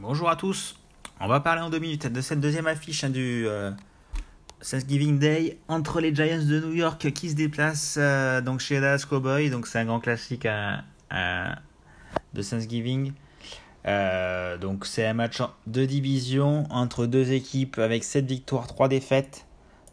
Bonjour 0.00 0.30
à 0.30 0.36
tous, 0.36 0.76
on 1.20 1.26
va 1.26 1.40
parler 1.40 1.62
en 1.62 1.70
deux 1.70 1.78
minutes 1.78 2.06
de 2.06 2.20
cette 2.20 2.40
deuxième 2.40 2.66
affiche 2.66 3.02
hein, 3.04 3.10
du 3.10 3.46
euh, 3.46 3.70
Thanksgiving 4.60 5.18
Day 5.18 5.58
entre 5.68 6.00
les 6.00 6.14
Giants 6.14 6.44
de 6.44 6.60
New 6.60 6.74
York 6.74 7.10
qui 7.12 7.30
se 7.30 7.34
déplacent 7.34 7.96
euh, 7.98 8.40
donc 8.40 8.60
chez 8.60 8.80
Dallas 8.80 9.04
Cowboys, 9.08 9.50
donc 9.50 9.66
c'est 9.66 9.78
un 9.78 9.84
grand 9.84 10.00
classique 10.00 10.46
de 11.14 12.42
Thanksgiving. 12.42 13.12
Euh, 13.86 14.56
donc 14.56 14.86
c'est 14.86 15.04
un 15.04 15.12
match 15.12 15.42
de 15.66 15.84
division 15.84 16.64
entre 16.70 17.06
deux 17.06 17.32
équipes 17.32 17.78
avec 17.78 18.02
7 18.04 18.24
victoires, 18.24 18.66
3 18.66 18.88
défaites. 18.88 19.46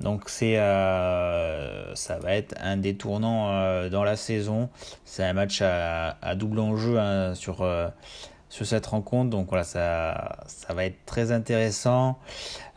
Donc 0.00 0.28
c'est 0.28 0.56
ça 0.56 2.18
va 2.20 2.34
être 2.34 2.54
un 2.60 2.76
des 2.76 2.94
tournants 2.94 3.88
dans 3.88 4.04
la 4.04 4.16
saison. 4.16 4.68
C'est 5.04 5.24
un 5.24 5.32
match 5.32 5.60
à, 5.60 6.34
double 6.36 6.60
enjeu 6.60 6.98
sur 7.34 7.64
sur 8.48 8.66
cette 8.66 8.86
rencontre. 8.86 9.30
Donc 9.30 9.48
voilà, 9.48 9.64
ça, 9.64 10.36
ça 10.46 10.74
va 10.74 10.84
être 10.84 11.04
très 11.06 11.32
intéressant. 11.32 12.18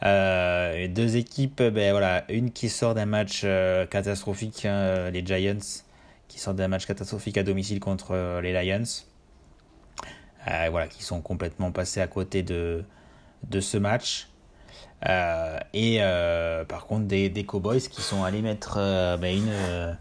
Euh, 0.04 0.88
deux 0.88 1.18
équipes, 1.18 1.62
ben 1.62 1.92
voilà, 1.92 2.24
une 2.30 2.52
qui 2.52 2.70
sort 2.70 2.94
d'un 2.94 3.06
match 3.06 3.42
euh, 3.44 3.86
catastrophique, 3.86 4.66
hein, 4.66 5.10
les 5.12 5.26
Giants, 5.26 5.84
qui 6.32 6.40
sortent 6.40 6.58
d'un 6.58 6.68
match 6.68 6.86
catastrophique 6.86 7.38
à 7.38 7.44
domicile 7.44 7.80
contre 7.80 8.12
euh, 8.12 8.42
les 8.42 8.54
Lions. 8.54 8.84
voilà, 10.46 10.88
qui 10.88 11.04
sont 11.04 11.22
complètement 11.22 11.72
passés 11.72 12.02
à 12.02 12.08
côté 12.08 12.44
de, 12.44 12.84
de 13.50 13.60
ce 13.60 13.78
match. 13.78 14.30
et 15.74 16.00
par 16.68 16.86
contre, 16.88 17.06
des, 17.08 17.46
Cowboys 17.46 17.82
qui 17.82 18.02
sont 18.02 18.24
allés 18.24 18.42
mettre 18.42 18.76
ben 19.20 19.36
une, 19.36 19.98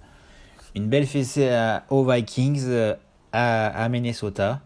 une 0.75 0.89
belle 0.89 1.07
fessée 1.07 1.79
aux 1.91 2.05
Vikings 2.05 2.95
à, 3.33 3.89
Minnesota. 3.89 4.61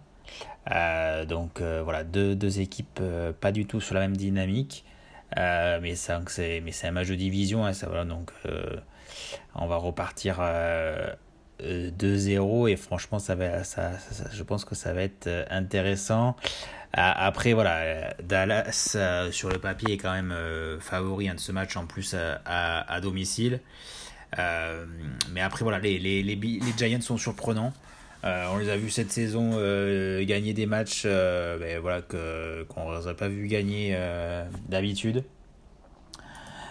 Euh, 0.71 1.25
donc 1.27 1.61
euh, 1.61 1.83
voilà, 1.85 2.05
deux, 2.05 2.35
deux 2.35 2.61
équipes 2.61 2.99
euh, 3.03 3.33
pas 3.33 3.53
du 3.53 3.67
tout 3.67 3.81
sur 3.81 3.95
la 3.95 4.01
même 4.01 4.17
dynamique. 4.17 4.85
mais 5.37 5.95
c'est 5.95 6.61
mais 6.61 6.73
c'est 6.73 6.87
un 6.87 6.93
match 6.93 7.09
de 7.09 7.15
division, 7.15 7.67
hein, 7.67 7.73
ça, 7.73 7.87
voilà, 7.87 8.05
donc 8.05 8.33
on 9.55 9.67
va 9.67 9.77
repartir 9.77 10.41
2-0 11.61 12.71
et 12.71 12.77
franchement 12.77 13.19
ça 13.19 13.35
va, 13.35 13.65
ça, 13.65 13.93
je 14.33 14.43
pense 14.43 14.65
que 14.65 14.75
ça 14.75 14.93
va 14.93 15.03
être 15.03 15.29
intéressant. 15.51 16.37
Après 16.93 17.53
voilà, 17.55 18.15
Dallas 18.23 18.97
sur 19.31 19.49
le 19.49 19.59
papier 19.59 19.95
est 19.95 19.97
quand 19.97 20.13
même 20.13 20.35
favori 20.81 21.29
hein, 21.29 21.35
de 21.35 21.41
ce 21.41 21.53
match 21.53 21.77
en 21.77 21.87
plus 21.87 22.15
à, 22.15 22.81
à, 22.81 23.01
domicile. 23.01 23.61
mais 24.37 25.41
après 25.41 25.65
voilà, 25.65 25.79
les, 25.79 25.99
les, 25.99 26.23
les, 26.23 26.61
Giants 26.77 27.01
sont 27.01 27.19
surprenants. 27.19 27.73
Euh, 28.25 28.47
on 28.53 28.57
les 28.57 28.71
a 28.71 28.77
vus 28.77 28.89
cette 28.89 29.13
saison 29.13 29.51
euh, 29.55 30.25
gagner 30.25 30.55
des 30.55 30.65
matchs 30.65 31.03
euh, 31.05 31.59
ben, 31.59 31.79
voilà, 31.79 32.01
que, 32.01 32.63
qu'on 32.65 32.91
ne 32.91 32.99
les 32.99 33.07
a 33.09 33.13
pas 33.13 33.29
vus 33.29 33.49
gagner 33.49 33.97
d'habitude. 34.69 35.25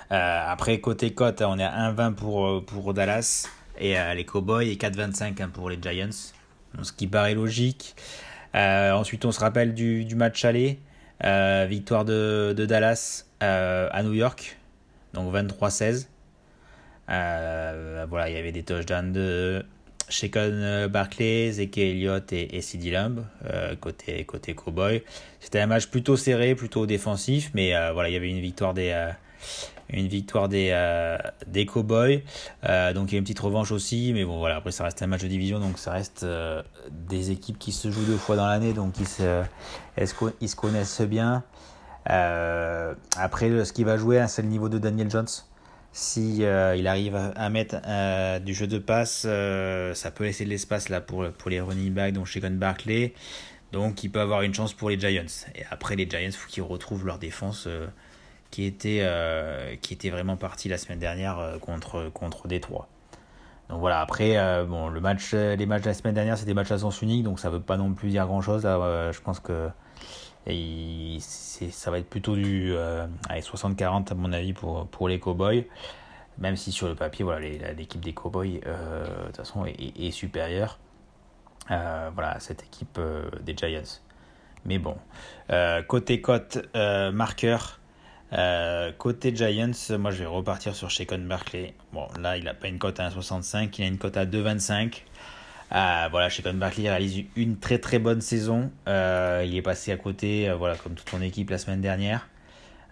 après, 0.10 0.80
côté 0.80 1.14
cote, 1.14 1.42
on 1.42 1.60
est 1.60 1.64
à 1.64 1.92
1,20 1.92 2.16
pour, 2.16 2.66
pour 2.66 2.94
Dallas 2.94 3.48
et 3.80 3.96
les 4.16 4.26
Cowboys 4.26 4.70
et 4.70 4.76
4,25 4.76 5.42
hein, 5.42 5.50
pour 5.52 5.70
les 5.70 5.78
Giants. 5.82 6.10
ce 6.82 6.92
qui 6.92 7.08
paraît 7.08 7.36
logique. 7.36 7.96
ensuite, 8.54 9.26
on 9.26 9.32
se 9.32 9.40
rappelle 9.40 9.74
du, 9.74 10.06
du 10.06 10.16
match 10.16 10.46
aller. 10.46 10.80
victoire 11.68 12.06
de, 12.06 12.54
de 12.56 12.66
Dallas 12.66 13.26
à 13.40 14.04
New 14.04 14.14
York. 14.14 14.58
Donc 15.14 15.34
23-16. 15.34 16.08
voilà, 17.08 18.30
il 18.30 18.36
y 18.36 18.38
avait 18.38 18.52
des 18.52 18.64
touchdowns 18.64 19.12
de 19.12 19.66
Shekon 20.10 20.40
euh, 20.40 20.88
Barclay, 20.88 21.52
Zeke 21.52 21.78
Elliott 21.78 22.32
et, 22.34 22.56
et 22.56 22.62
CD 22.62 22.92
Lamb 22.92 23.26
euh, 23.46 23.76
côté 23.76 24.24
côté 24.26 24.54
Cowboy. 24.54 25.04
C'était 25.40 25.60
un 25.60 25.68
match 25.68 25.88
plutôt 25.88 26.18
serré, 26.18 26.56
plutôt 26.56 26.86
défensif, 26.86 27.52
mais 27.54 27.76
euh, 27.76 27.92
voilà, 27.94 28.10
il 28.10 28.14
y 28.14 28.16
avait 28.16 28.30
une 28.30 28.40
victoire 28.40 28.74
des 28.74 28.94
une 29.94 30.08
victoire 30.08 30.50
des 30.50 30.74
des 31.48 31.66
Cowboys. 31.66 32.22
donc 32.64 33.12
il 33.12 33.14
y 33.14 33.16
a 33.16 33.18
une 33.18 33.24
petite 33.24 33.40
revanche 33.40 33.72
aussi, 33.72 34.12
mais 34.14 34.26
bon 34.26 34.40
voilà, 34.40 34.58
après 34.58 34.72
ça 34.72 34.84
reste 34.84 35.02
un 35.02 35.08
match 35.08 35.22
de 35.22 35.28
division, 35.28 35.60
donc 35.60 35.78
ça 35.78 35.92
reste 35.92 36.26
des 36.92 37.32
équipes 37.32 37.60
qui 37.60 37.72
se 37.72 37.92
jouent 37.92 38.06
deux 38.06 38.18
fois 38.18 38.36
dans 38.36 38.48
l'année, 38.48 38.74
donc 38.74 38.96
ils 39.00 39.08
se 39.08 40.56
connaissent 40.56 41.02
bien. 41.02 41.44
après, 42.06 43.66
ce 43.66 43.74
qui 43.74 43.84
va 43.84 43.98
jouer, 43.98 44.20
hein, 44.20 44.28
c'est 44.28 44.42
le 44.42 44.50
niveau 44.50 44.70
de 44.70 44.78
Daniel 44.78 45.10
Jones. 45.10 45.28
Si 45.96 46.44
euh, 46.44 46.76
il 46.76 46.88
arrive 46.88 47.16
à, 47.16 47.50
mettre 47.50 47.76
euh, 47.86 48.40
du 48.40 48.56
jeu 48.56 48.66
de 48.66 48.80
passe, 48.80 49.26
euh, 49.28 49.94
ça 49.94 50.10
peut 50.10 50.24
laisser 50.24 50.44
de 50.44 50.50
l'espace 50.50 50.90
là 50.90 51.02
pour, 51.02 51.30
pour 51.34 51.52
les 51.52 51.62
running 51.62 51.94
backs, 51.94 52.14
donc 52.14 52.26
Shaquan 52.26 52.56
Barkley. 52.58 53.14
Donc 53.72 54.04
il 54.04 54.10
peut 54.10 54.20
avoir 54.20 54.42
une 54.42 54.56
chance 54.56 54.74
pour 54.74 54.90
les 54.90 55.00
Giants. 55.00 55.46
Et 55.54 55.62
après 55.70 55.96
les 55.96 56.10
Giants, 56.10 56.20
il 56.24 56.32
faut 56.32 56.50
qu'ils 56.50 56.64
retrouvent 56.64 57.06
leur 57.06 57.20
défense 57.20 57.68
qui, 58.54 58.66
était, 58.66 59.08
qui 59.82 59.96
était 59.96 60.12
vraiment 60.12 60.38
partie 60.38 60.70
la 60.70 60.78
semaine 60.78 61.00
dernière 61.00 61.58
contre, 61.60 62.10
contre 62.14 62.48
Détroit. 62.48 62.88
Donc 63.70 63.80
voilà, 63.80 64.00
après, 64.00 64.38
bon, 64.66 64.90
le 64.90 65.02
match, 65.02 65.34
les 65.34 65.66
matchs 65.66 65.82
de 65.82 65.88
la 65.88 65.94
semaine 65.96 66.14
dernière, 66.14 66.38
c'était 66.38 66.52
des 66.52 66.54
matchs 66.54 66.72
à 66.72 66.78
sens 66.78 67.02
unique, 67.02 67.24
donc 67.24 67.40
ça 67.40 67.50
ne 67.50 67.56
veut 67.56 67.62
pas 67.62 67.78
non 67.78 67.94
plus 67.94 68.10
dire 68.10 68.28
grand-chose. 68.28 68.62
je 68.62 69.22
pense 69.22 69.40
que 69.40 69.70
et 70.46 71.18
ça 71.20 71.90
va 71.90 72.00
être 72.00 72.10
plutôt 72.10 72.36
du 72.36 72.74
60-40 73.30 74.12
à 74.12 74.16
mon 74.16 74.32
avis 74.34 74.54
pour, 74.54 74.88
pour 74.88 75.08
les 75.08 75.20
Cowboys. 75.20 75.66
Même 76.40 76.56
si 76.56 76.72
sur 76.72 76.88
le 76.88 76.96
papier, 76.96 77.24
voilà, 77.24 77.40
l'équipe 77.74 78.02
des 78.02 78.14
Cowboys 78.14 78.60
euh, 78.66 79.06
de 79.06 79.26
toute 79.28 79.38
façon 79.38 79.66
est, 79.66 80.12
supérieure 80.12 80.80
euh, 81.72 82.10
voilà, 82.14 82.40
cette 82.40 82.64
équipe 82.64 82.98
euh, 82.98 83.30
des 83.42 83.56
Giants. 83.56 84.00
Mais 84.66 84.80
bon, 84.80 84.96
côté 85.88 86.22
cote 86.22 86.58
marqueur, 86.74 87.80
côté 88.98 89.36
Giants, 89.36 89.72
moi 89.98 90.12
je 90.12 90.20
vais 90.20 90.26
repartir 90.26 90.76
sur 90.76 90.90
Shekon 90.90 91.26
Barkley. 91.28 91.74
Bon, 91.92 92.08
là 92.20 92.38
il 92.38 92.44
n'a 92.46 92.54
pas 92.54 92.68
une 92.68 92.80
cote 92.80 93.00
à 93.00 93.10
1,65, 93.10 93.76
il 93.78 93.84
a 93.84 93.88
une 93.88 93.98
cote 93.98 94.18
à 94.18 94.26
2,25. 94.26 95.04
Euh, 95.74 96.08
voilà, 96.12 96.30
Shekon 96.30 96.54
Barkley 96.54 96.88
réalise 96.88 97.26
une 97.36 97.58
très 97.58 97.80
très 97.80 97.98
bonne 98.00 98.22
saison. 98.22 98.72
Euh, 98.88 99.44
il 99.46 99.56
est 99.56 99.62
passé 99.62 99.92
à 99.92 99.98
côté, 99.98 100.48
euh, 100.50 100.56
voilà, 100.56 100.76
comme 100.76 100.94
toute 100.94 101.10
son 101.10 101.22
équipe 101.22 101.50
la 101.50 101.58
semaine 101.58 101.82
dernière. 101.82 102.28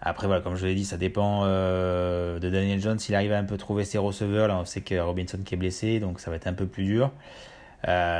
Après, 0.00 0.26
voilà, 0.26 0.42
comme 0.42 0.56
je 0.56 0.66
l'ai 0.66 0.74
dit, 0.74 0.84
ça 0.84 0.96
dépend 0.96 1.46
de 1.46 2.40
Daniel 2.40 2.80
Jones. 2.80 2.98
S'il 2.98 3.14
arrive 3.14 3.32
à 3.32 3.38
un 3.38 3.44
peu 3.44 3.56
trouver 3.56 3.84
ses 3.84 3.98
receveurs, 3.98 4.48
là, 4.48 4.58
on 4.58 4.64
sait 4.64 4.80
que 4.80 4.98
Robinson 4.98 5.38
qui 5.44 5.54
est 5.54 5.56
blessé, 5.56 6.00
donc 6.00 6.18
ça 6.18 6.28
va 6.28 6.36
être 6.36 6.48
un 6.48 6.54
peu 6.54 6.66
plus 6.66 6.84
dur. 6.84 7.12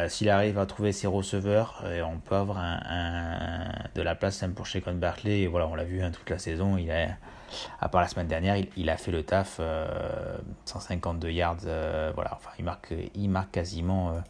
S'il 0.08 0.28
arrive 0.28 0.58
à 0.58 0.66
trouver 0.66 0.92
ses 0.92 1.06
receveurs, 1.06 1.84
on 2.04 2.18
peut 2.18 2.34
avoir 2.34 2.56
de 3.94 4.02
la 4.02 4.14
place 4.14 4.42
même 4.42 4.54
pour 4.54 4.66
Shekon 4.66 4.94
Barkley. 4.94 5.42
Et 5.42 5.46
voilà, 5.46 5.68
on 5.68 5.74
l'a 5.74 5.84
vu 5.84 6.02
hein, 6.02 6.10
toute 6.10 6.28
la 6.30 6.38
saison. 6.38 6.76
Il 6.76 6.90
a, 6.90 7.08
à 7.80 7.88
part 7.88 8.00
la 8.00 8.08
semaine 8.08 8.26
dernière, 8.26 8.56
il, 8.76 8.90
a 8.90 8.96
fait 8.96 9.12
le 9.12 9.22
taf. 9.22 9.60
152 10.64 11.30
yards, 11.30 11.58
voilà, 12.14 12.34
enfin, 12.34 12.50
il 12.58 12.64
marque, 12.64 12.94
il 13.14 13.30
marque 13.30 13.52
quasiment 13.52 14.22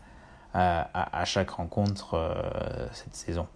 à, 0.55 1.25
chaque 1.25 1.51
rencontre 1.51 2.15
euh, 2.15 2.87
cette 2.93 3.15
saison. 3.15 3.47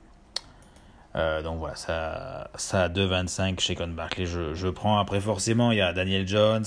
Euh, 1.15 1.43
donc 1.43 1.59
voilà, 1.59 1.77
ça, 1.77 2.51
ça 2.57 2.85
a 2.85 2.89
2,25 2.89 3.59
chez 3.61 3.75
Con 3.75 3.89
Barkley, 3.89 4.27
je, 4.27 4.69
prends. 4.69 4.99
Après, 4.99 5.21
forcément, 5.21 5.73
il 5.73 5.79
y 5.79 5.81
a 5.81 5.93
Daniel 5.93 6.27
Jones, 6.27 6.65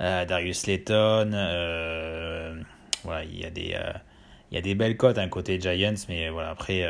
euh, 0.00 0.24
Darius 0.24 0.66
Layton. 0.66 1.30
voilà, 3.04 3.24
il 3.24 3.38
y 3.38 3.44
a 3.44 3.50
des, 3.50 3.78
il 4.50 4.54
y 4.54 4.58
a 4.58 4.60
des 4.60 4.74
belles 4.74 4.96
cotes 4.96 5.18
un 5.18 5.28
côté 5.28 5.60
Giants, 5.60 5.94
mais 6.08 6.28
voilà, 6.28 6.50
après, 6.50 6.84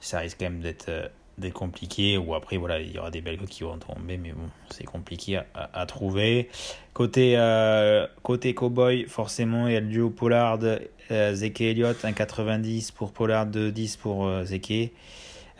ça 0.00 0.18
risque 0.18 0.38
quand 0.40 0.46
même 0.46 0.60
d'être 0.60 1.10
des 1.40 1.50
compliqué 1.50 2.18
ou 2.18 2.34
après 2.34 2.56
voilà 2.56 2.78
il 2.80 2.92
y 2.92 2.98
aura 2.98 3.10
des 3.10 3.20
belles 3.20 3.38
cotes 3.38 3.48
qui 3.48 3.64
vont 3.64 3.78
tomber 3.78 4.16
mais 4.16 4.32
bon 4.32 4.48
c'est 4.70 4.84
compliqué 4.84 5.40
à, 5.54 5.86
trouver. 5.86 6.48
Côté 6.92 7.34
euh, 7.36 8.06
côté 8.22 8.54
cowboy 8.54 9.06
forcément 9.06 9.66
il 9.66 9.74
y 9.74 9.76
a 9.76 9.80
le 9.80 9.88
duo 9.88 10.10
Pollard 10.10 10.58
euh, 10.62 11.34
Zeke 11.34 11.62
Elliott 11.62 11.96
1,90 12.04 12.92
pour 12.92 13.12
Pollard 13.12 13.46
2,10 13.46 13.98
pour 13.98 14.26
euh, 14.26 14.44
Zeke. 14.44 14.92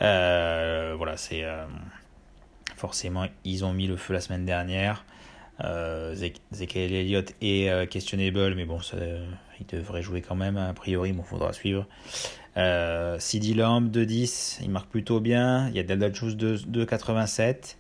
Euh, 0.02 0.94
voilà 0.96 1.16
c'est 1.16 1.44
euh, 1.44 1.64
forcément 2.76 3.26
ils 3.44 3.64
ont 3.64 3.72
mis 3.72 3.86
le 3.86 3.96
feu 3.96 4.14
la 4.14 4.20
semaine 4.20 4.44
dernière 4.44 5.04
euh, 5.64 6.14
Elliott 6.74 7.34
est 7.40 7.88
questionable 7.88 8.54
mais 8.54 8.64
bon 8.64 8.78
il 9.60 9.66
devrait 9.66 10.02
jouer 10.02 10.22
quand 10.22 10.36
même 10.36 10.56
a 10.56 10.72
priori 10.72 11.12
bon 11.12 11.22
faudra 11.22 11.52
suivre 11.52 11.86
euh, 12.56 13.16
CD 13.18 13.54
Lamb 13.54 13.90
2-10, 13.90 14.58
il 14.62 14.70
marque 14.70 14.88
plutôt 14.88 15.20
bien. 15.20 15.68
Il 15.68 15.76
y 15.76 15.78
a 15.78 15.82
Delta 15.82 16.12
Juice 16.12 16.36
2,87. 16.36 17.76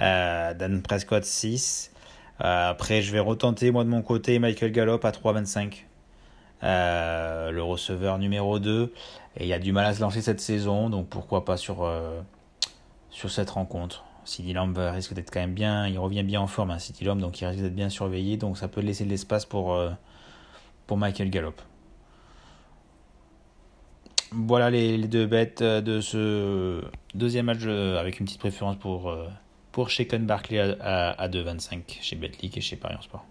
Euh, 0.00 0.54
Dan 0.54 0.82
Prescott 0.82 1.24
6. 1.24 1.92
Euh, 2.40 2.70
après, 2.70 3.02
je 3.02 3.12
vais 3.12 3.18
retenter 3.18 3.70
moi 3.70 3.84
de 3.84 3.88
mon 3.88 4.02
côté 4.02 4.38
Michael 4.38 4.72
Gallup 4.72 5.04
à 5.04 5.10
3,25. 5.10 5.84
Euh, 6.64 7.50
le 7.50 7.62
receveur 7.62 8.18
numéro 8.18 8.58
2. 8.58 8.92
Et 9.36 9.46
il 9.46 9.52
a 9.52 9.58
du 9.58 9.72
mal 9.72 9.86
à 9.86 9.94
se 9.94 10.00
lancer 10.00 10.20
cette 10.20 10.40
saison, 10.40 10.90
donc 10.90 11.08
pourquoi 11.08 11.44
pas 11.44 11.56
sur, 11.56 11.84
euh, 11.84 12.20
sur 13.10 13.30
cette 13.30 13.50
rencontre. 13.50 14.04
CD 14.28 14.52
Lamb 14.52 14.76
risque 14.76 15.14
d'être 15.14 15.30
quand 15.32 15.40
même 15.40 15.54
bien, 15.54 15.88
il 15.88 15.98
revient 15.98 16.22
bien 16.22 16.40
en 16.40 16.46
forme, 16.46 16.70
hein, 16.70 16.78
CD 16.78 17.04
Lamb, 17.04 17.20
donc 17.20 17.40
il 17.40 17.46
risque 17.46 17.62
d'être 17.62 17.74
bien 17.74 17.88
surveillé, 17.88 18.36
donc 18.36 18.58
ça 18.58 18.68
peut 18.68 18.80
laisser 18.80 19.04
de 19.04 19.10
l'espace 19.10 19.44
pour, 19.46 19.80
pour 20.86 20.96
Michael 20.96 21.30
Gallup. 21.30 21.60
Voilà 24.30 24.68
les, 24.68 24.98
deux 25.08 25.26
bêtes 25.26 25.62
de 25.62 26.00
ce 26.02 26.84
deuxième 27.14 27.46
match 27.46 27.64
avec 27.64 28.20
une 28.20 28.26
petite 28.26 28.40
préférence 28.40 28.76
pour, 28.76 29.16
pour 29.72 29.88
Barkley 30.20 30.58
à, 30.58 30.76
à, 30.80 31.22
à 31.22 31.28
2,25 31.28 31.80
chez 32.02 32.16
Betclic 32.16 32.58
et 32.58 32.60
chez 32.60 32.76
Paris 32.76 32.96
en 32.98 33.02
Sport. 33.02 33.24